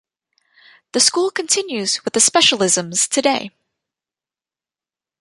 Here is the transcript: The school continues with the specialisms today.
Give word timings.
The 0.93 0.99
school 0.99 1.29
continues 1.29 2.03
with 2.03 2.15
the 2.15 2.19
specialisms 2.19 3.07
today. 3.07 3.51